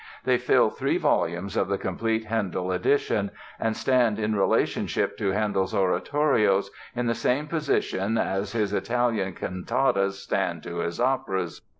[0.23, 5.75] They fill three volumes of the Complete Handel edition and "stand in relationship to Handel's
[5.75, 11.61] oratorios in the same position as his Italian cantatas stand to his operas.